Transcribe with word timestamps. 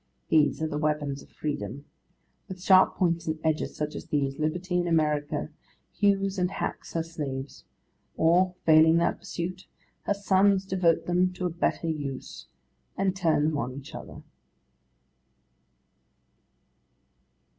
These 0.29 0.63
are 0.63 0.67
the 0.67 0.79
weapons 0.79 1.21
of 1.21 1.29
Freedom. 1.29 1.85
With 2.47 2.59
sharp 2.59 2.95
points 2.95 3.27
and 3.27 3.37
edges 3.43 3.75
such 3.75 3.93
as 3.93 4.07
these, 4.07 4.39
Liberty 4.39 4.79
in 4.79 4.87
America 4.87 5.51
hews 5.93 6.39
and 6.39 6.49
hacks 6.49 6.93
her 6.93 7.03
slaves; 7.03 7.65
or, 8.17 8.55
failing 8.65 8.97
that 8.97 9.19
pursuit, 9.19 9.67
her 10.07 10.15
sons 10.15 10.65
devote 10.65 11.05
them 11.05 11.31
to 11.33 11.45
a 11.45 11.51
better 11.51 11.87
use, 11.87 12.47
and 12.97 13.15
turn 13.15 13.43
them 13.43 13.59
on 13.59 13.73
each 13.75 13.93
other. 13.93 14.23